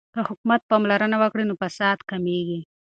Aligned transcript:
که 0.15 0.19
حکومت 0.29 0.61
پاملرنه 0.69 1.17
وکړي 1.19 1.43
نو 1.49 1.53
فساد 1.61 1.97
کمیږي. 2.09 2.59